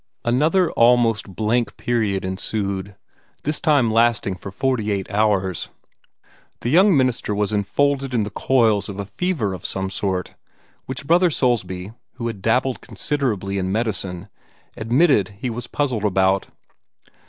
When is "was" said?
7.35-7.53, 15.51-15.67